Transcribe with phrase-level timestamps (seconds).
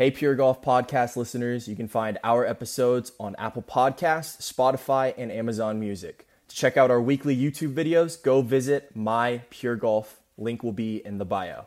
[0.00, 5.30] Hey, Pure Golf Podcast listeners, you can find our episodes on Apple Podcasts, Spotify, and
[5.30, 6.26] Amazon Music.
[6.48, 10.22] To check out our weekly YouTube videos, go visit My Pure Golf.
[10.38, 11.66] Link will be in the bio.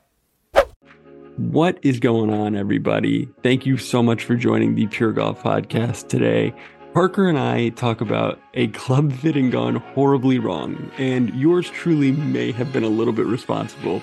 [1.38, 3.30] What is going on, everybody?
[3.44, 6.56] Thank you so much for joining the Pure Golf Podcast today.
[6.96, 12.52] Parker and I talk about a club fitting gone horribly wrong, and yours truly may
[12.52, 14.02] have been a little bit responsible.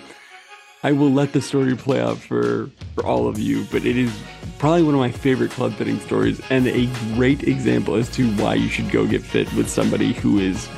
[0.83, 4.11] I will let the story play out for, for all of you, but it is
[4.59, 8.55] probably one of my favorite club fitting stories and a great example as to why
[8.55, 10.71] you should go get fit with somebody who is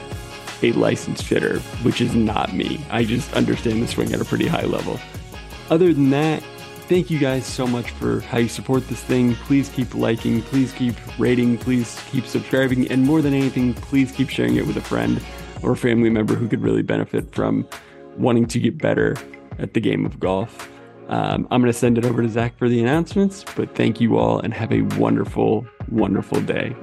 [0.64, 2.84] a licensed fitter, which is not me.
[2.90, 4.98] I just understand the swing at a pretty high level.
[5.70, 6.42] Other than that,
[6.88, 9.36] thank you guys so much for how you support this thing.
[9.36, 14.30] Please keep liking, please keep rating, please keep subscribing, and more than anything, please keep
[14.30, 15.22] sharing it with a friend
[15.62, 17.68] or a family member who could really benefit from
[18.16, 19.14] wanting to get better
[19.62, 20.70] at the game of golf.
[21.08, 24.18] Um, I'm going to send it over to Zach for the announcements, but thank you
[24.18, 26.74] all and have a wonderful, wonderful day.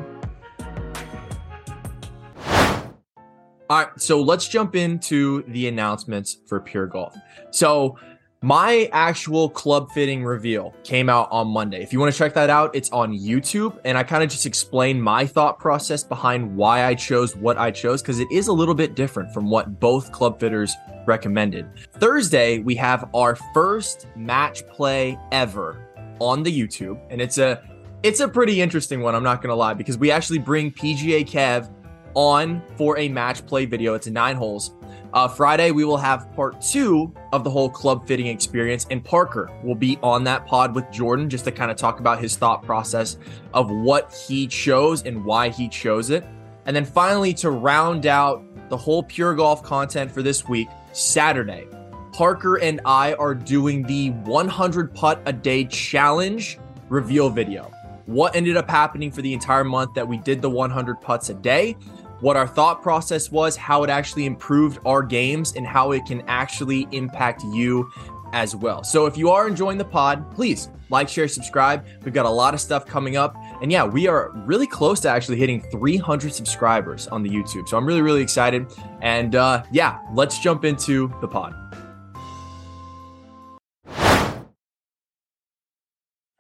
[3.69, 7.16] All right, so let's jump into the announcements for Pure Golf.
[7.52, 8.00] So,
[8.41, 11.83] my actual club fitting reveal came out on Monday.
[11.83, 13.77] If you want to check that out, it's on YouTube.
[13.83, 17.69] And I kind of just explain my thought process behind why I chose what I
[17.69, 20.73] chose because it is a little bit different from what both club fitters
[21.05, 21.69] recommended.
[21.95, 25.85] Thursday, we have our first match play ever
[26.19, 26.97] on the YouTube.
[27.09, 27.61] And it's a
[28.03, 31.69] it's a pretty interesting one, I'm not gonna lie, because we actually bring PGA Kev
[32.15, 33.93] on for a match play video.
[33.93, 34.73] It's nine holes.
[35.13, 39.49] Uh, Friday, we will have part two of the whole club fitting experience, and Parker
[39.63, 42.63] will be on that pod with Jordan just to kind of talk about his thought
[42.63, 43.17] process
[43.53, 46.25] of what he chose and why he chose it.
[46.66, 51.67] And then finally, to round out the whole Pure Golf content for this week, Saturday,
[52.13, 57.71] Parker and I are doing the 100 putt a day challenge reveal video.
[58.05, 61.33] What ended up happening for the entire month that we did the 100 putts a
[61.35, 61.77] day,
[62.22, 66.22] what our thought process was, how it actually improved our games, and how it can
[66.28, 67.90] actually impact you
[68.34, 68.84] as well.
[68.84, 71.85] So if you are enjoying the pod, please like, share, subscribe.
[72.03, 73.35] We've got a lot of stuff coming up.
[73.62, 77.68] And yeah, we are really close to actually hitting 300 subscribers on the YouTube.
[77.68, 78.68] So I'm really, really excited.
[79.02, 81.53] And uh, yeah, let's jump into the pod.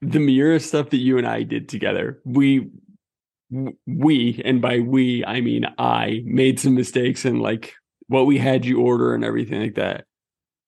[0.01, 2.71] The Miura stuff that you and I did together, we
[3.87, 7.73] we and by we i mean i made some mistakes and like
[8.09, 10.05] what we had you order and everything like that.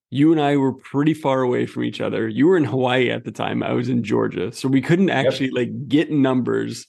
[0.10, 2.28] You and i were pretty far away from each other.
[2.28, 3.64] You were in hawaii at the time.
[3.64, 4.52] I was in georgia.
[4.52, 5.56] So we couldn't actually yep.
[5.56, 6.88] like get numbers.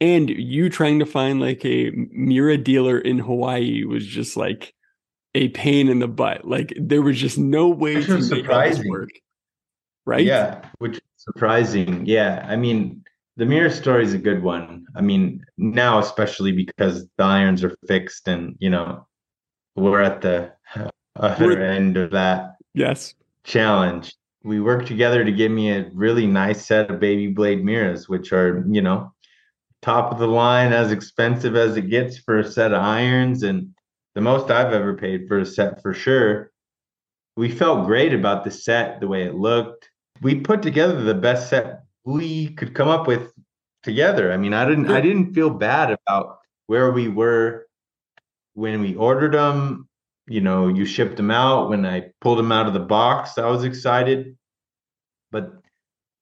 [0.00, 4.74] And you trying to find like a Miura dealer in hawaii was just like
[5.34, 6.46] a pain in the butt.
[6.46, 9.10] Like there was just no way which to make this work.
[10.06, 10.24] Right?
[10.24, 12.06] Yeah which surprising.
[12.06, 13.03] Yeah i mean
[13.36, 14.86] the Miura story is a good one.
[14.94, 19.06] I mean, now especially because the irons are fixed and you know
[19.76, 23.14] we're at the uh, other end of that yes
[23.44, 24.14] challenge.
[24.44, 28.32] We worked together to give me a really nice set of baby blade Miuras, which
[28.32, 29.12] are you know
[29.82, 33.70] top of the line, as expensive as it gets for a set of irons, and
[34.14, 36.50] the most I've ever paid for a set for sure.
[37.36, 39.90] We felt great about the set, the way it looked.
[40.22, 43.32] We put together the best set we could come up with
[43.82, 44.32] together.
[44.32, 47.66] I mean, I didn't I didn't feel bad about where we were
[48.54, 49.88] when we ordered them.
[50.26, 51.68] You know, you shipped them out.
[51.68, 54.36] When I pulled them out of the box, I was excited.
[55.30, 55.52] But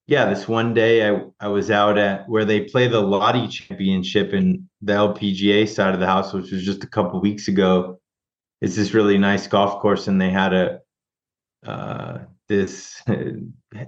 [0.07, 4.33] yeah, this one day I, I was out at where they play the Lotte Championship
[4.33, 7.99] in the LPGA side of the house, which was just a couple weeks ago.
[8.61, 10.79] It's this really nice golf course, and they had a
[11.65, 12.19] uh,
[12.53, 13.01] this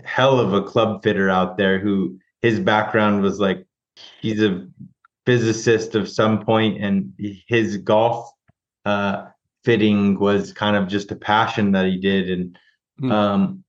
[0.03, 3.63] hell of a club fitter out there who his background was like
[4.21, 4.67] he's a
[5.25, 7.13] physicist of some point and
[7.47, 8.31] his golf
[8.85, 9.25] uh,
[9.63, 12.57] fitting was kind of just a passion that he did and
[12.99, 13.11] mm.
[13.11, 13.63] um,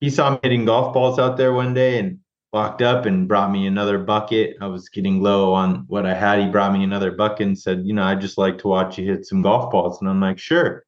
[0.00, 2.18] he saw me hitting golf balls out there one day and
[2.52, 4.56] walked up and brought me another bucket.
[4.60, 6.40] I was getting low on what i had.
[6.40, 9.06] He brought me another bucket and said you know i just like to watch you
[9.06, 10.00] hit some golf balls.
[10.00, 10.83] And i'm like sure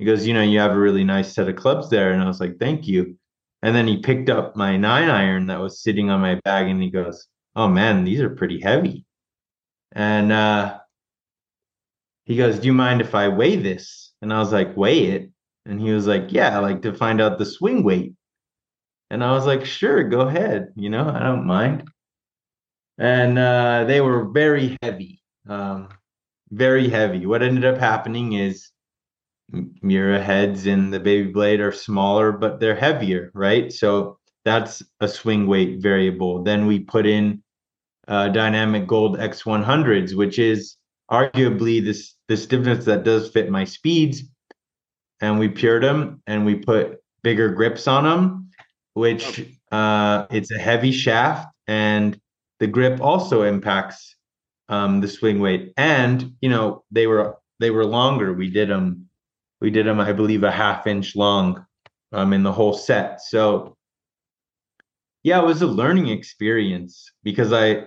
[0.00, 2.12] he goes, you know, you have a really nice set of clubs there.
[2.12, 3.18] And I was like, thank you.
[3.62, 6.82] And then he picked up my nine iron that was sitting on my bag and
[6.82, 9.04] he goes, oh man, these are pretty heavy.
[9.92, 10.78] And uh,
[12.24, 14.14] he goes, do you mind if I weigh this?
[14.22, 15.30] And I was like, weigh it.
[15.66, 18.14] And he was like, yeah, like to find out the swing weight.
[19.10, 20.72] And I was like, sure, go ahead.
[20.76, 21.90] You know, I don't mind.
[22.96, 25.90] And uh, they were very heavy, um,
[26.50, 27.26] very heavy.
[27.26, 28.70] What ended up happening is
[29.82, 33.72] Miura heads and the baby blade are smaller, but they're heavier, right?
[33.72, 36.42] So that's a swing weight variable.
[36.42, 37.42] Then we put in
[38.08, 40.76] uh, Dynamic Gold X100s, which is
[41.10, 44.22] arguably this the stiffness that does fit my speeds.
[45.20, 48.50] And we pured them and we put bigger grips on them,
[48.94, 52.18] which uh, it's a heavy shaft and
[52.58, 54.14] the grip also impacts
[54.68, 55.72] um, the swing weight.
[55.76, 58.32] And you know they were they were longer.
[58.32, 59.09] We did them
[59.60, 61.64] we did them I believe a half inch long
[62.12, 63.20] um, in the whole set.
[63.20, 63.76] So
[65.22, 67.84] yeah, it was a learning experience because I,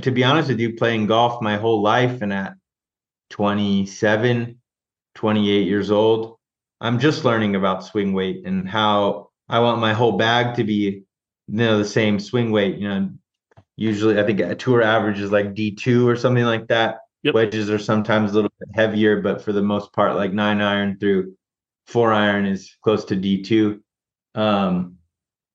[0.00, 2.54] to be honest with you, playing golf my whole life and at
[3.30, 4.60] 27,
[5.14, 6.38] 28 years old,
[6.80, 10.74] I'm just learning about swing weight and how I want my whole bag to be,
[10.74, 11.04] you
[11.46, 12.78] know, the same swing weight.
[12.78, 13.10] You know,
[13.76, 16.98] usually I think a tour average is like D2 or something like that.
[17.22, 17.34] Yep.
[17.34, 20.98] Wedges are sometimes a little bit heavier, but for the most part, like nine iron
[20.98, 21.34] through
[21.86, 23.80] four iron is close to D2.
[24.34, 24.96] Um,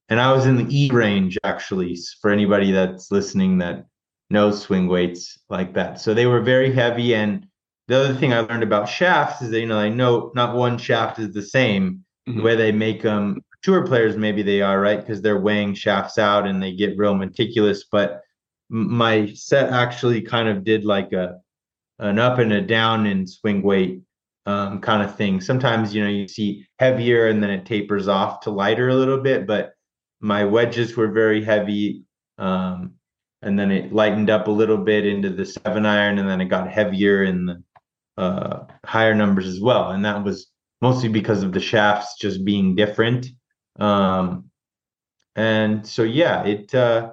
[0.09, 3.85] and I was in the E range actually for anybody that's listening that
[4.29, 5.99] knows swing weights like that.
[5.99, 7.15] So they were very heavy.
[7.15, 7.47] And
[7.87, 10.77] the other thing I learned about shafts is that, you know, I know not one
[10.77, 12.05] shaft is the same.
[12.27, 12.37] Mm-hmm.
[12.37, 14.99] The way they make them, tour players, maybe they are, right?
[14.99, 17.85] Because they're weighing shafts out and they get real meticulous.
[17.91, 18.21] But
[18.69, 21.39] my set actually kind of did like a
[21.99, 24.01] an up and a down in swing weight
[24.45, 25.41] um, kind of thing.
[25.41, 29.19] Sometimes, you know, you see heavier and then it tapers off to lighter a little
[29.19, 29.73] bit, but
[30.19, 32.03] my wedges were very heavy.
[32.37, 32.93] Um,
[33.41, 36.45] and then it lightened up a little bit into the seven iron, and then it
[36.45, 37.63] got heavier in the
[38.17, 39.91] uh, higher numbers as well.
[39.91, 40.47] And that was
[40.81, 43.27] mostly because of the shafts just being different.
[43.79, 44.45] Um,
[45.35, 46.73] and so, yeah, it.
[46.73, 47.11] Uh,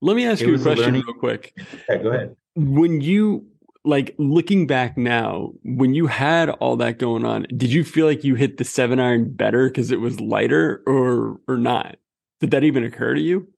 [0.00, 1.52] Let me ask you a question real quick.
[1.88, 2.36] Yeah, go ahead.
[2.54, 3.46] When you
[3.84, 8.24] like looking back now, when you had all that going on, did you feel like
[8.24, 11.96] you hit the seven iron better because it was lighter, or or not?
[12.40, 13.48] Did that even occur to you?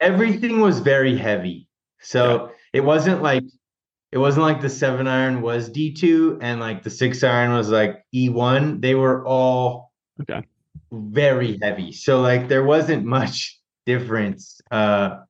[0.00, 1.68] Everything was very heavy.
[2.00, 2.80] So yeah.
[2.80, 3.44] it wasn't like
[4.12, 8.02] it wasn't like the seven iron was D2 and like the six iron was like
[8.14, 8.80] E1.
[8.80, 10.44] They were all okay
[10.92, 11.92] very heavy.
[11.92, 14.60] So like there wasn't much difference.
[14.70, 15.20] Uh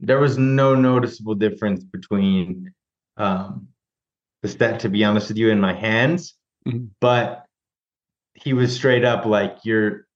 [0.00, 2.72] there was no noticeable difference between
[3.16, 3.68] um
[4.46, 6.34] the set to be honest with you in my hands.
[6.66, 6.86] Mm-hmm.
[7.00, 7.44] But
[8.34, 10.06] he was straight up like you're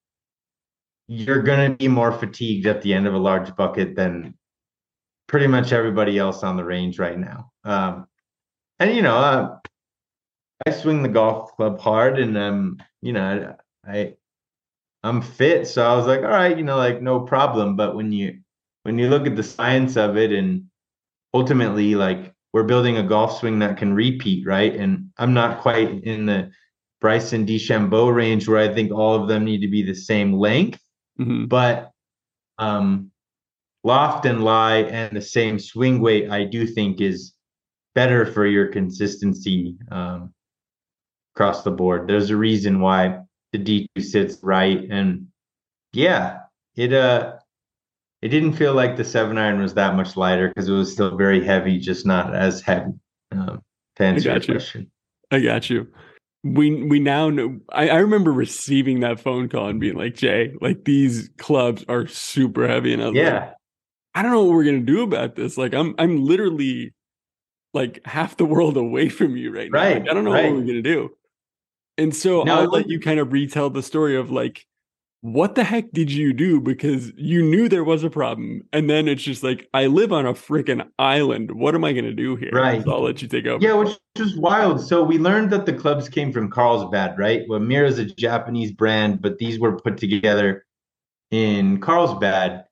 [1.09, 4.35] you're going to be more fatigued at the end of a large bucket than
[5.27, 7.51] pretty much everybody else on the range right now.
[7.65, 8.07] Um,
[8.79, 9.57] and you know, uh,
[10.67, 13.57] I swing the golf club hard, and um, you know,
[13.87, 14.15] I
[15.03, 17.77] I'm fit, so I was like, all right, you know, like no problem.
[17.77, 18.41] But when you
[18.85, 20.67] when you look at the science of it, and
[21.35, 24.75] ultimately, like we're building a golf swing that can repeat, right?
[24.75, 26.51] And I'm not quite in the
[27.01, 30.81] Bryson DeChambeau range where I think all of them need to be the same length.
[31.19, 31.47] Mm-hmm.
[31.47, 31.91] But
[32.59, 33.11] um,
[33.85, 37.35] loft and lie and the same swing weight, I do think is
[37.95, 40.33] better for your consistency um,
[41.35, 42.09] across the board.
[42.09, 43.21] There's a reason why
[43.53, 44.87] the D2 sits right.
[44.91, 45.29] And
[45.93, 46.39] yeah,
[46.77, 47.35] it uh
[48.23, 51.17] it didn't feel like the seven iron was that much lighter because it was still
[51.17, 52.93] very heavy, just not as heavy.
[53.33, 53.63] Um,
[53.97, 54.47] to answer your you.
[54.47, 54.91] question.
[55.31, 55.87] I got you
[56.43, 60.55] we we now know I, I remember receiving that phone call and being like jay
[60.61, 63.55] like these clubs are super heavy and i was yeah like,
[64.15, 66.95] i don't know what we're gonna do about this like i'm i'm literally
[67.75, 70.47] like half the world away from you right, right now like, i don't know right.
[70.47, 71.11] what we're gonna do
[71.99, 74.65] and so no, i'll let you kind of retell the story of like
[75.23, 76.61] what the heck did you do?
[76.61, 78.63] Because you knew there was a problem.
[78.73, 81.53] And then it's just like, I live on a freaking island.
[81.53, 82.51] What am I going to do here?
[82.53, 82.83] Right.
[82.83, 83.63] So I'll let you take over.
[83.63, 84.81] Yeah, which is wild.
[84.81, 87.43] So we learned that the clubs came from Carlsbad, right?
[87.49, 90.65] Well, Miura is a Japanese brand, but these were put together
[91.31, 92.65] in Carlsbad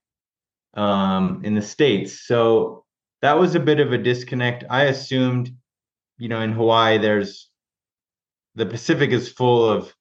[0.72, 2.26] um, in the States.
[2.26, 2.84] So
[3.20, 4.64] that was a bit of a disconnect.
[4.70, 5.50] I assumed,
[6.16, 7.50] you know, in Hawaii, there's
[8.54, 9.94] the Pacific is full of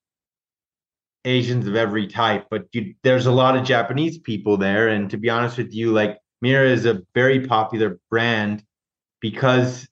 [1.28, 4.88] Asians of every type, but you, there's a lot of Japanese people there.
[4.88, 8.64] And to be honest with you, like Miura is a very popular brand
[9.20, 9.88] because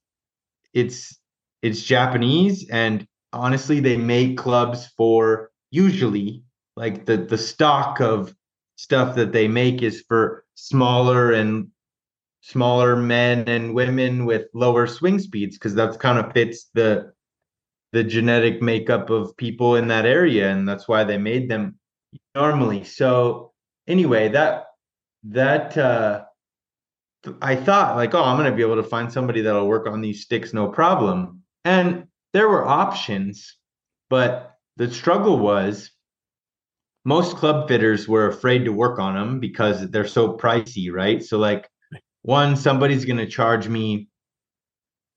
[0.74, 1.18] it's
[1.62, 6.44] it's Japanese and honestly they make clubs for usually
[6.75, 8.34] like the the stock of
[8.75, 11.68] stuff that they make is for smaller and
[12.42, 17.12] smaller men and women with lower swing speeds because that's kind of fits the
[17.96, 21.80] the genetic makeup of people in that area and that's why they made them
[22.36, 23.54] normally so
[23.88, 24.66] anyway that
[25.24, 26.22] that uh
[27.42, 30.02] i thought like oh i'm going to be able to find somebody that'll work on
[30.02, 33.56] these sticks no problem and there were options
[34.10, 35.92] but the struggle was
[37.06, 41.24] most club fitters were afraid to work on them because they're so pricey, right?
[41.24, 41.70] So like
[42.24, 44.10] one, somebody's going to charge me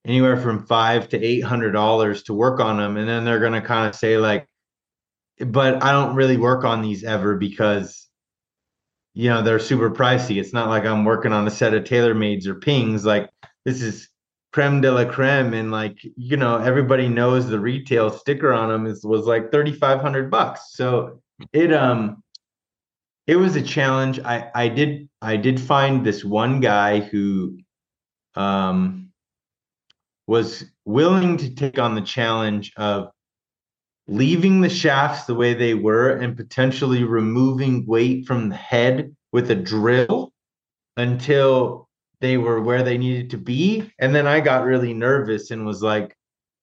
[0.07, 3.53] anywhere from five to eight hundred dollars to work on them, and then they're going
[3.53, 4.47] to kind of say like,
[5.39, 8.09] but I don't really work on these ever because
[9.15, 10.41] you know they're super pricey.
[10.41, 13.05] It's not like I'm working on a set of tailor TaylorMades or pings.
[13.05, 13.29] Like
[13.65, 14.09] this is
[14.53, 18.87] creme de la creme, and like you know everybody knows the retail sticker on them
[18.87, 20.75] is was like thirty five hundred bucks.
[20.75, 21.21] So
[21.53, 22.23] it um
[23.27, 24.21] it was a challenge.
[24.21, 27.59] I I did I did find this one guy who
[28.35, 29.08] um
[30.29, 33.09] was willing to take on the challenge of
[34.07, 39.51] leaving the shafts the way they were and potentially removing weight from the head with
[39.51, 40.31] a drill
[40.99, 41.89] until
[42.21, 43.91] they were where they needed to be.
[43.99, 46.15] And then I got really nervous and was like,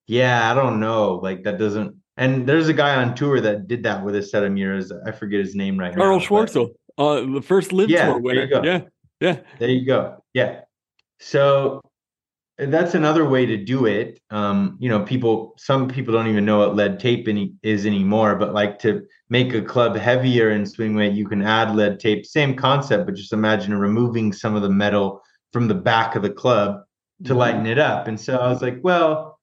[0.06, 1.16] yeah, I don't know.
[1.16, 1.96] Like that doesn't.
[2.18, 4.92] And there's a guy on tour that did that with a set of Miuras.
[5.08, 6.24] I forget his name right Charl now.
[6.26, 6.70] Schwartzel,
[7.00, 8.48] uh, the first LIV Yeah, tour there you winner.
[8.48, 8.64] go.
[8.64, 8.82] Yeah,
[9.20, 9.40] yeah.
[9.58, 10.24] There you go.
[10.34, 10.62] Yeah.
[11.20, 11.82] So
[12.58, 14.20] that's another way to do it.
[14.30, 18.36] Um, you know, people, some people don't even know what lead tape any, is anymore,
[18.36, 22.26] but like to make a club heavier in swing weight, you can add lead tape.
[22.26, 25.22] Same concept, but just imagine removing some of the metal
[25.52, 26.82] from the back of the club
[27.26, 27.38] to Mhm.
[27.38, 28.08] lighten it up.
[28.08, 29.40] And so I was like, well,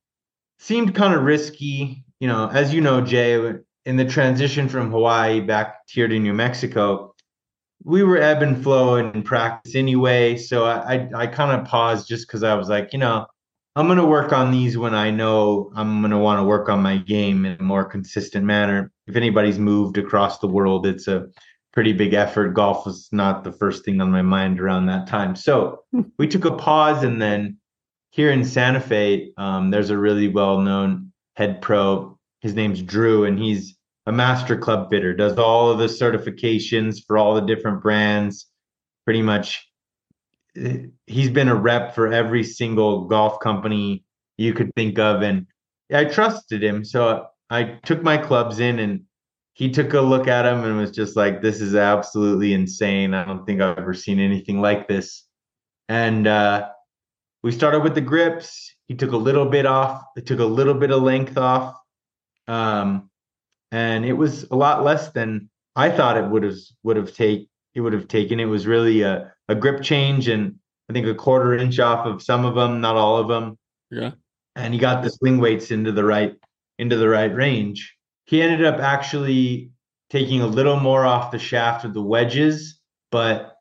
[0.59, 2.04] seemed kind of risky.
[2.21, 3.54] You know, as you know, Jay,
[3.85, 7.12] in the transition from Hawaii back here to New Mexico,
[7.85, 10.37] we were ebb and flow in practice anyway.
[10.37, 13.27] So I I, I kind of paused just because I was like, you know,
[13.77, 16.99] I'm gonna work on these when I know I'm gonna want to work on my
[16.99, 18.91] game in a more consistent manner.
[19.07, 21.27] If anybody's moved across the world, it's a
[21.73, 22.51] pretty big effort.
[22.51, 25.35] Golf was not the first thing on my mind around that time.
[25.35, 25.85] So
[26.19, 27.59] we took a pause and then
[28.12, 32.19] here in Santa Fe, um, there's a really well-known head pro.
[32.43, 33.75] His name's Drew, and he's
[34.06, 35.14] a master club fitter.
[35.14, 38.47] Does all of the certifications for all the different brands.
[39.04, 39.68] Pretty much,
[41.06, 44.04] he's been a rep for every single golf company
[44.38, 45.47] you could think of, and
[45.92, 46.85] I trusted him.
[46.85, 49.02] So I took my clubs in, and
[49.54, 53.12] he took a look at them and was just like, "This is absolutely insane.
[53.12, 55.26] I don't think I've ever seen anything like this."
[55.88, 56.68] And uh,
[57.42, 58.73] we started with the grips.
[58.87, 60.04] He took a little bit off.
[60.16, 61.76] It took a little bit of length off,
[62.47, 63.11] um,
[63.73, 67.49] and it was a lot less than I thought it would have would have take
[67.75, 68.38] it would have taken.
[68.38, 70.57] It was really a, a grip change and
[70.88, 73.59] I think a quarter inch off of some of them, not all of them.
[73.91, 74.12] Yeah.
[74.55, 76.37] And he got the swing weights into the right
[76.79, 77.97] into the right range.
[78.26, 79.71] He ended up actually
[80.11, 82.79] taking a little more off the shaft of the wedges,
[83.11, 83.57] but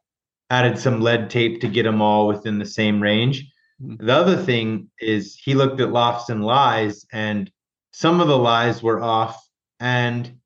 [0.49, 3.49] added some lead tape to get them all within the same range.
[3.81, 4.05] Mhm.
[4.05, 7.49] The other thing is he looked at lofts and lies, and
[7.93, 9.41] some of the lies were off,
[9.81, 10.39] and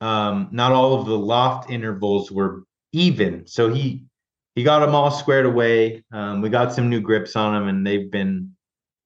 [0.00, 3.46] um, not all of the loft intervals were even.
[3.46, 4.04] So he
[4.54, 6.04] he got them all squared away.
[6.12, 8.52] Um, we got some new grips on them, and they've been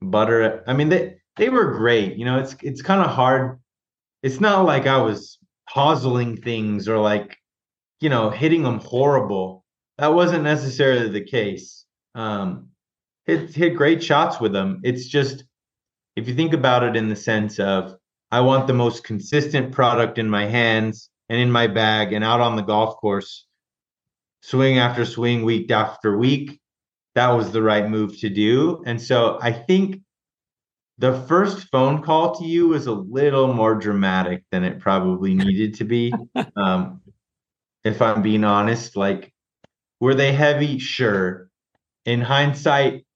[0.01, 0.63] butter.
[0.69, 2.17] I mean, they they were great.
[2.17, 3.59] You know, it's it's kind of hard.
[4.23, 5.39] It's not like I was
[5.75, 7.37] hoseling things or like,
[8.01, 9.65] you know, hitting them horrible.
[9.99, 11.85] That wasn't necessarily the case.
[12.15, 12.69] Um,
[13.27, 14.81] hit hit great shots with them.
[14.85, 15.45] It's just
[16.17, 17.97] if you think about it in the sense of
[18.35, 22.41] I want the most consistent product in my hands and in my bag and out
[22.41, 23.47] on the golf course,
[24.43, 26.61] swing after swing, week after week.
[27.15, 28.83] That was the right move to do.
[28.87, 30.01] And so I think
[30.99, 35.75] the first phone call to you was a little more dramatic than it probably needed
[35.75, 36.13] to be.
[36.57, 37.03] Um,
[37.85, 39.33] if I'm being honest, like,
[40.01, 40.81] were they heavy?
[40.81, 41.51] Sure.
[42.05, 43.07] In hindsight,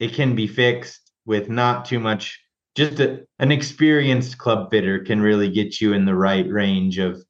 [0.00, 2.40] it can be fixed with not too much.
[2.74, 7.24] Just a, an experienced club fitter can really get you in the right range of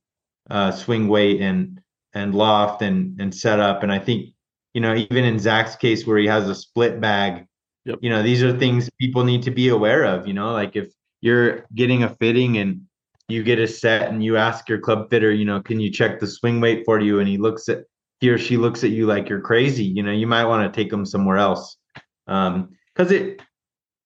[0.50, 1.80] uh, swing weight and
[2.14, 3.82] and loft and and setup.
[3.82, 4.30] And I think
[4.72, 7.46] you know even in Zach's case where he has a split bag,
[7.86, 7.98] Yep.
[8.00, 10.26] you know these are things people need to be aware of.
[10.26, 12.82] You know, like if you're getting a fitting and
[13.28, 16.20] you get a set and you ask your club fitter, you know, can you check
[16.20, 17.20] the swing weight for you?
[17.20, 17.84] And he looks at
[18.20, 19.84] he or she looks at you like you're crazy.
[19.84, 21.76] You know, you might want to take them somewhere else
[22.26, 23.42] um because it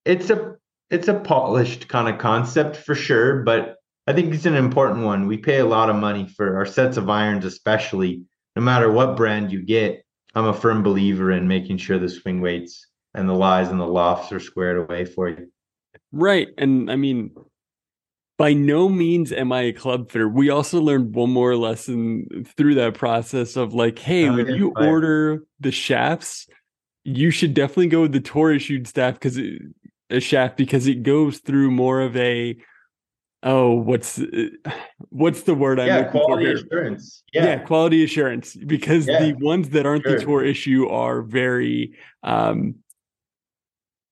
[0.05, 0.57] it's a
[0.91, 3.77] it's a polished kind of concept for sure but
[4.07, 6.97] i think it's an important one we pay a lot of money for our sets
[6.97, 8.23] of irons especially
[8.57, 10.05] no matter what brand you get
[10.35, 13.87] i'm a firm believer in making sure the swing weights and the lies and the
[13.87, 15.49] lofts are squared away for you
[16.13, 16.49] Right.
[16.57, 17.33] And I mean,
[18.39, 20.29] by no means am I a club fitter.
[20.29, 24.73] We also learned one more lesson through that process of like, hey, Oh, when you
[24.75, 24.89] fire.
[24.89, 26.47] order the shafts,
[27.05, 29.39] you should definitely go with the tour issued staff because
[30.11, 32.57] a shaft because it goes through more of a
[33.43, 34.21] oh, what's
[35.11, 36.57] what's the word I'm yeah, looking for quality here?
[36.57, 37.23] assurance.
[37.33, 37.45] Yeah.
[37.45, 37.59] Yeah.
[37.59, 42.77] quality assurance because Yeah, the ones that aren't the tour issue are very um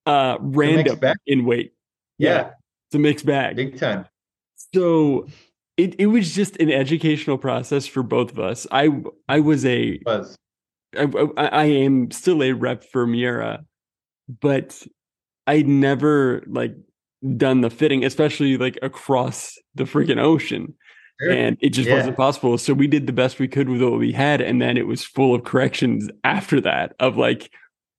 [0.05, 1.73] uh random in weight.
[2.19, 2.51] yeah,
[2.89, 3.57] It's a mixed bag.
[3.57, 4.07] big time.
[4.73, 5.27] So
[5.77, 8.67] it, it was just an educational process for both of us.
[8.71, 10.37] I I was a Was
[10.97, 11.03] I,
[11.37, 13.65] I, I am still a rep for Miura,
[14.41, 14.81] but
[15.47, 16.75] I never like
[17.37, 20.75] done the fitting, especially like across the freaking ocean.
[21.21, 21.33] Sure.
[21.33, 21.97] And it just Yeah.
[21.97, 22.59] wasn't possible.
[22.59, 24.41] So we did the best we could with what we had.
[24.43, 27.51] And then it was full of corrections after that of like,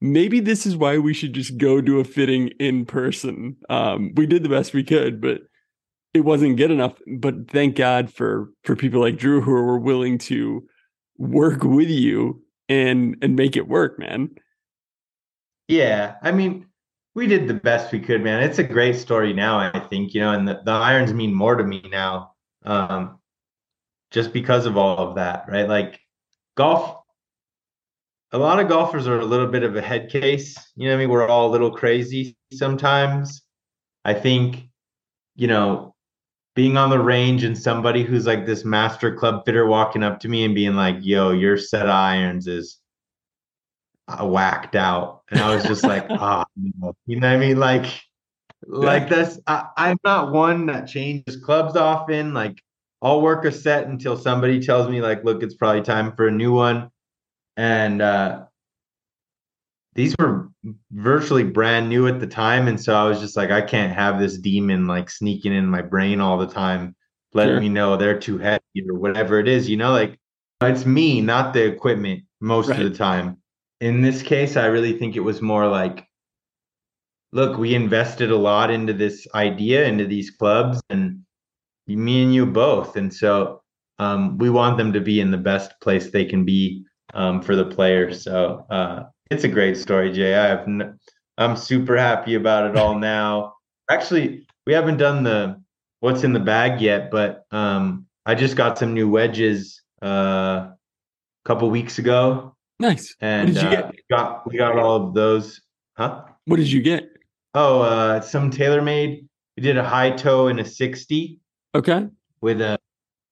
[0.02, 3.56] maybe this is why we should just go do a fitting in person.
[3.70, 5.42] Um, we did the best we could, but
[6.14, 6.94] it wasn't good enough.
[7.18, 10.64] But thank God for for people like Drew who were willing to
[11.18, 14.30] work with you and and make it work, man.
[15.68, 16.67] Yeah, I mean,
[17.18, 18.44] we did the best we could, man.
[18.44, 21.56] It's a great story now, I think, you know, and the, the irons mean more
[21.56, 22.34] to me now,
[22.64, 23.18] um,
[24.12, 25.68] just because of all of that, right?
[25.68, 26.00] Like
[26.56, 27.02] golf,
[28.32, 30.56] a lot of golfers are a little bit of a head case.
[30.76, 31.10] You know I mean?
[31.10, 33.42] We're all a little crazy sometimes.
[34.06, 34.70] I think,
[35.36, 35.96] you know,
[36.56, 40.30] being on the range and somebody who's like this master club fitter walking up to
[40.30, 42.80] me and being like, yo, your set of irons is
[44.08, 45.24] uh, whacked out.
[45.32, 46.94] And I was just like, ah, no.
[47.06, 47.58] you know what I mean?
[47.60, 47.86] Like,
[48.66, 52.34] like that's, I, I'm not one that changes clubs often.
[52.34, 52.62] Like,
[53.02, 56.32] I'll work a set until somebody tells me, like, look, it's probably time for a
[56.32, 56.90] new one.
[57.56, 58.46] And, uh,
[59.94, 60.50] these were
[60.92, 62.68] virtually brand new at the time.
[62.68, 65.82] And so I was just like, I can't have this demon like sneaking in my
[65.82, 66.96] brain all the time,
[67.34, 67.62] letting Sure.
[67.62, 70.20] me know they're too heavy or whatever it is, you know, like
[70.62, 72.80] it's me, not the equipment most Right.
[72.80, 73.38] of the time.
[73.80, 76.08] In this case, I really think it was more like,
[77.32, 81.20] look, we invested a lot into this idea, into these clubs, and
[81.88, 82.96] me and you both.
[82.96, 83.62] And so
[84.00, 87.56] um, we want them to be in the best place they can be um, for
[87.56, 88.24] the players.
[88.24, 90.36] So uh, it's a great story, Jay.
[90.36, 91.00] I have n-
[91.38, 93.54] I'm super happy about it all now.
[93.90, 95.62] Actually, we haven't done the
[96.00, 100.76] what's in the bag yet, but um, I just got some new wedges uh, a
[101.46, 103.16] couple weeks ago, Nice.
[103.22, 103.92] and did you uh, get?
[103.92, 105.62] we got we got all of those.
[105.98, 106.24] Huh?
[106.46, 107.10] What did you get?
[107.54, 109.26] Oh, uh, some TaylorMade.
[109.56, 111.40] We did a high toe and a 60
[111.74, 112.08] Okay.
[112.42, 112.78] with a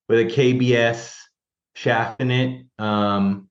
[0.10, 1.13] with a KBS
[1.75, 2.65] shaft in it.
[2.79, 3.47] Um,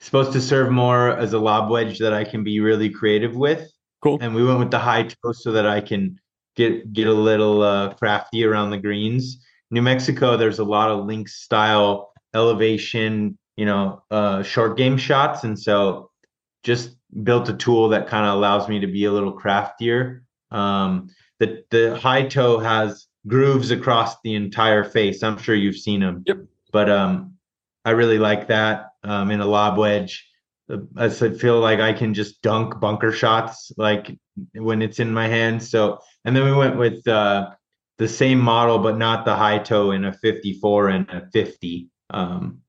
[0.00, 3.70] supposed to serve more as a lob wedge that I can be really creative with.
[4.02, 4.18] Cool.
[4.22, 6.18] And we went with the high toe so that I can
[6.54, 9.42] get get a little uh, crafty around the greens.
[9.70, 15.44] New Mexico, there's a lot of link style elevation, you know, uh, short game shots,
[15.44, 16.10] and so
[16.62, 20.24] just built a tool that kind of allows me to be a little craftier.
[20.50, 25.22] Um, the the high toe has grooves across the entire face.
[25.22, 26.22] I'm sure you've seen them.
[26.26, 26.38] Yep.
[26.72, 27.34] But um,
[27.84, 30.28] I really like that um, in a lob wedge.
[30.96, 34.18] I feel like I can just dunk bunker shots like
[34.54, 35.62] when it's in my hand.
[35.62, 37.50] So and then we went with uh,
[37.98, 41.88] the same model, but not the high toe in a 54 and a 50.
[42.10, 42.62] Um,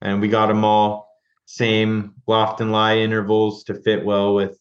[0.00, 1.08] and we got them all
[1.46, 4.58] same loft and lie intervals to fit well with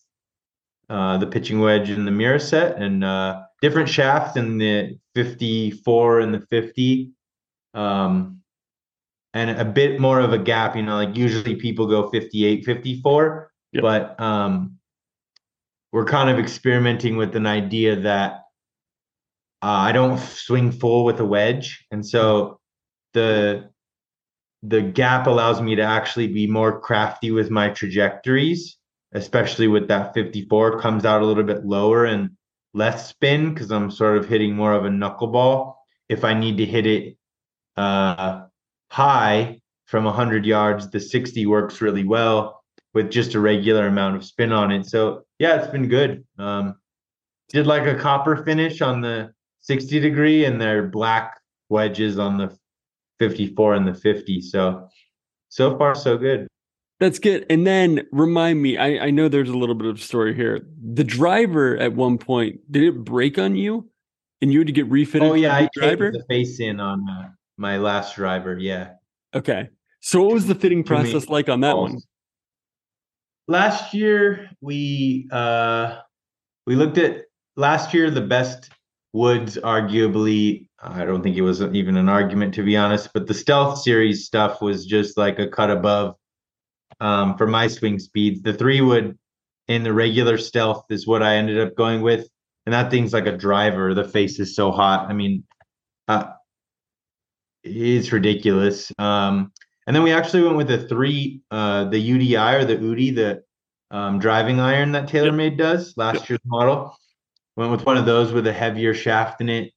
[0.89, 6.21] uh, the pitching wedge and the Miura set, and uh, different shaft in the 54
[6.21, 7.11] and the 50.
[7.73, 8.41] Um,
[9.33, 13.51] and a bit more of a gap, you know, like usually people go 58, 54,
[13.73, 13.81] Yep.
[13.81, 14.77] but um,
[15.91, 18.43] we're kind of experimenting with an idea that
[19.61, 22.59] uh, I don't swing full with a wedge, and so
[23.13, 23.69] the
[24.63, 28.77] the gap allows me to actually be more crafty with my trajectories,
[29.13, 32.31] especially with that 54 comes out a little bit lower and
[32.73, 35.75] less spin because I'm sort of hitting more of a knuckleball.
[36.09, 37.17] If I need to hit it
[37.75, 38.45] uh,
[38.89, 44.25] high from 100 yards, the 60 works really well with just a regular amount of
[44.25, 44.85] spin on it.
[44.85, 46.25] So yeah, it's been good.
[46.39, 46.75] Um,
[47.49, 51.39] did like a copper finish on the 60 degree and they're black
[51.69, 52.57] wedges on the
[53.19, 54.41] 54 and the 50.
[54.41, 54.87] So
[55.49, 56.47] so far so good.
[56.99, 57.45] That's good.
[57.49, 60.67] And then remind me, I, I know there's a little bit of story here.
[60.93, 63.89] The driver at one point, did it break on you?
[64.41, 65.27] And you had to get refitted?
[65.27, 66.11] Oh yeah, the I driver?
[66.11, 68.57] the face in on uh, my last driver.
[68.57, 68.93] Yeah.
[69.33, 69.69] Okay.
[69.99, 71.99] So what was the fitting process like on that one?
[73.47, 75.99] Last year we uh
[76.65, 77.25] we looked at
[77.55, 78.69] last year the best
[79.17, 83.33] woods arguably I don't think it was even an argument to be honest, but the
[83.33, 86.15] stealth series stuff was just like a cut above
[86.99, 88.41] um for my swing speeds.
[88.41, 89.17] The three wood
[89.67, 92.27] in the regular stealth is what I ended up going with.
[92.65, 93.93] And that thing's like a driver.
[93.93, 95.09] The face is so hot.
[95.09, 95.43] I mean,
[96.07, 96.31] uh,
[97.63, 98.91] it's ridiculous.
[98.97, 99.51] Um,
[99.85, 103.43] and then we actually went with the three, uh, the UDI or the UDI, the
[103.89, 106.29] um, driving iron that TaylorMade does last yep.
[106.29, 106.97] year's model.
[107.57, 109.73] Went with one of those with a heavier shaft in it.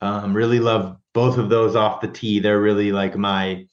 [0.00, 2.40] Um, really love both of those off the tee.
[2.40, 3.66] They're really like my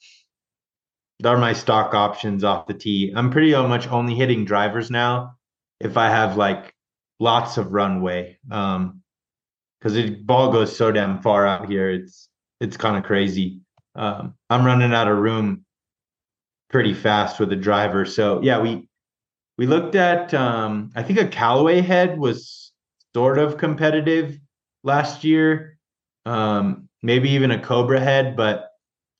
[1.19, 3.11] they're my stock options off the tee.
[3.13, 5.35] I'm pretty much only hitting drivers now
[5.81, 6.73] if I have like
[7.19, 8.37] lots of runway.
[8.49, 9.01] Um
[9.79, 11.89] because the ball goes so damn far out here.
[11.89, 13.61] It's it's kind of crazy.
[13.95, 15.65] Um, I'm running out of room
[16.69, 18.05] pretty fast with a driver.
[18.05, 18.87] So yeah, we
[19.57, 22.68] we looked at um, I think a Callaway head was
[23.15, 24.39] sort of competitive
[24.83, 25.77] last year.
[26.25, 28.69] Um, maybe even a Cobra head, but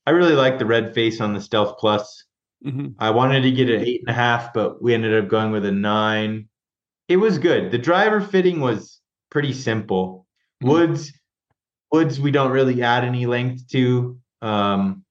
[0.05, 2.25] I really like the red face on the Stealth Plus.
[2.65, 2.89] Mm-hmm.
[2.99, 5.65] I wanted to get an eight and a half, but we ended up going with
[5.65, 6.49] a nine.
[7.07, 7.71] It was good.
[7.71, 8.99] The driver fitting was
[9.29, 10.27] pretty simple.
[10.61, 10.69] Mm-hmm.
[10.69, 11.13] Woods,
[11.91, 14.19] woods, we don't really add any length to.
[14.41, 15.03] Um,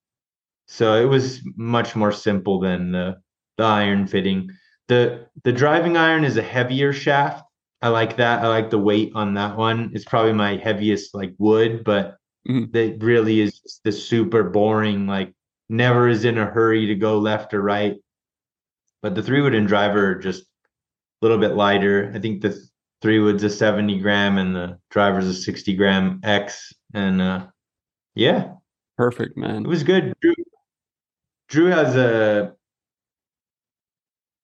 [0.66, 3.16] so it was much more simple than the
[3.56, 4.50] the iron fitting.
[4.88, 7.44] The the driving iron is a heavier shaft.
[7.80, 8.42] I like that.
[8.42, 9.92] I like the weight on that one.
[9.94, 12.16] It's probably my heaviest like wood, but
[12.48, 12.70] mm-hmm.
[12.72, 15.32] that really is the super boring, like
[15.68, 17.96] never is in a hurry to go left or right.
[19.00, 20.46] But the three wood and driver are just a
[21.22, 22.10] little bit lighter.
[22.14, 22.60] I think the
[23.00, 26.72] three wood's a 70 gram and the driver's a 60 gram X.
[26.94, 27.46] And uh
[28.14, 28.54] yeah.
[28.96, 29.64] Perfect, man.
[29.64, 30.12] It was good.
[30.20, 30.34] Drew,
[31.48, 32.54] Drew has a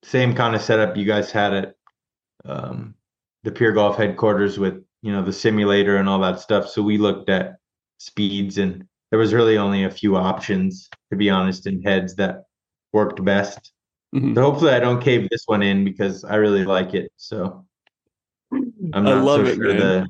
[0.05, 1.75] same kind of setup you guys had at
[2.45, 2.95] um,
[3.45, 6.69] the Pure Golf headquarters with you know the simulator and all that stuff.
[6.69, 7.57] So we looked at
[7.99, 12.45] speeds, and there was really only a few options, to be honest, in heads that
[12.93, 13.73] worked best.
[14.15, 14.35] Mm-hmm.
[14.35, 17.13] So hopefully, I don't cave this one in because I really like it.
[17.17, 17.65] So
[18.53, 20.09] I'm not so it, sure the,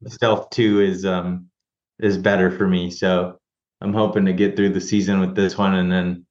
[0.00, 1.46] the Stealth Two is um
[1.98, 2.90] is better for me.
[2.90, 3.38] So
[3.82, 6.26] I'm hoping to get through the season with this one and then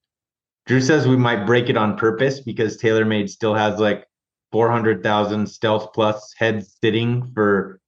[0.65, 4.05] Drew says we might break it on purpose because TaylorMade still has like
[4.51, 7.79] 400,000 Stealth Plus heads sitting for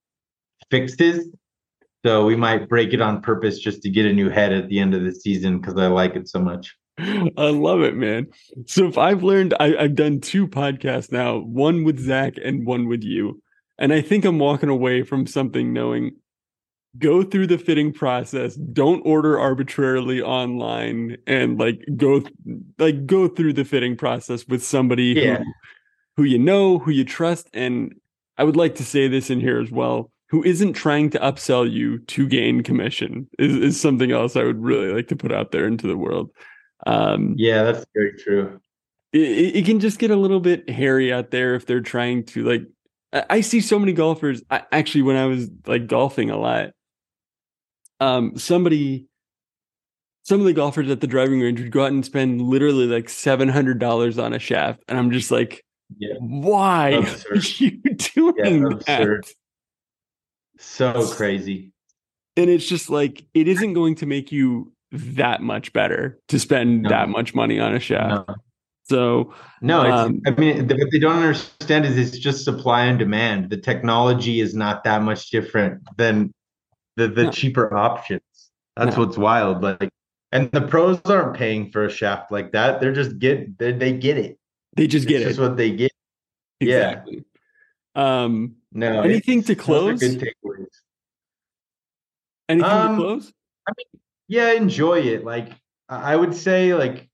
[0.70, 1.30] fixes.
[2.06, 4.80] So we might break it on purpose just to get a new head at the
[4.80, 6.76] end of the season because I like it so much.
[6.98, 8.28] I love it, man.
[8.66, 12.88] So if I've learned, I, I've done two podcasts now, one with Zach and one
[12.88, 13.42] with you.
[13.78, 16.12] And I think I'm walking away from something knowing
[16.98, 22.22] go through the fitting process don't order arbitrarily online and like go
[22.80, 25.38] like go through the fitting process with somebody yeah.
[25.38, 25.44] who,
[26.18, 27.94] who you know who you trust and
[28.38, 31.70] i would like to say this in here as well who isn't trying to upsell
[31.70, 35.52] you to gain commission is, is something else i would really like to put out
[35.52, 36.30] there into the world
[36.88, 38.60] um yeah that's very true
[39.14, 42.44] it, it can just get a little bit hairy out there if they're trying to
[42.44, 42.64] like
[43.14, 44.42] I see so many golfers.
[44.50, 46.70] I, actually, when I was like golfing a lot,
[48.00, 49.08] um, somebody,
[50.24, 53.10] some of the golfers at the driving range would go out and spend literally like
[53.10, 55.64] seven hundred dollars on a shaft, and I'm just like,
[55.98, 56.16] yeah.
[56.20, 57.32] why absurd.
[57.32, 57.72] are you
[58.14, 59.34] doing yeah, that?
[60.58, 61.72] So crazy.
[62.38, 66.84] And it's just like it isn't going to make you that much better to spend
[66.84, 66.90] no.
[66.90, 68.28] that much money on a shaft.
[68.28, 68.36] No.
[68.84, 73.50] So no, um, I mean what they don't understand is it's just supply and demand.
[73.50, 76.34] The technology is not that much different than
[76.98, 77.32] the the no.
[77.32, 78.22] cheaper options.
[78.76, 79.62] That's what's wild.
[79.62, 79.90] Like,
[80.32, 82.82] and the pros aren't paying for a shaft like that.
[82.82, 84.38] They're just get they, they get it.
[84.76, 85.42] They just it's get just it.
[85.42, 85.92] what they get.
[86.60, 87.24] Exactly.
[87.96, 88.24] Yeah.
[88.24, 88.56] Um.
[88.72, 89.02] No.
[89.02, 90.02] Anything to close?
[90.02, 90.30] Anything
[92.64, 93.34] um, to close?
[93.68, 95.26] I mean, yeah, enjoy it.
[95.26, 95.50] Like
[95.90, 97.10] I would say, like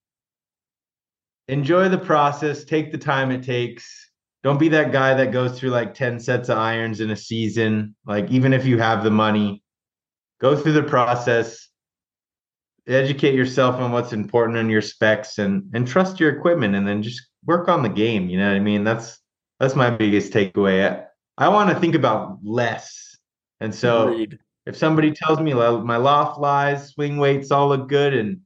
[1.47, 2.63] enjoy the process.
[2.63, 4.07] Take the time it takes
[4.47, 7.95] don't be that guy that goes through like 10 sets of irons in a season
[8.05, 9.61] like even if you have the money
[10.39, 11.67] go through the process
[12.87, 17.03] educate yourself on what's important in your specs and and trust your equipment and then
[17.03, 19.19] just work on the game you know what i mean that's
[19.59, 23.17] that's my biggest takeaway i, I want to think about less
[23.59, 24.39] and so Agreed.
[24.65, 28.39] if somebody tells me my loft lies swing weights all look good and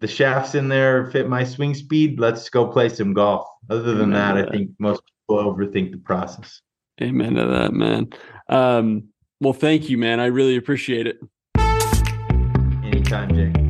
[0.00, 4.10] the shafts in there fit my swing speed let's go play some golf other than
[4.10, 6.60] that, that i think most people overthink the process
[7.00, 8.08] amen to that man
[8.50, 9.08] um
[9.44, 10.20] well, thank you, man.
[10.20, 11.18] I really appreciate it.
[12.82, 13.63] Anytime, Jake.